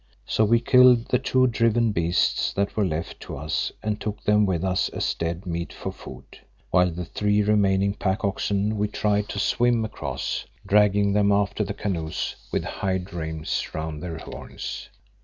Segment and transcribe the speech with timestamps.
[0.25, 4.47] So we killed the two driven beasts that were left to us and took them
[4.47, 6.39] with us as dead meat for food,
[6.71, 11.75] while the three remaining pack oxen we tried to swim across, dragging them after the
[11.75, 14.89] canoes with hide reims round their horns.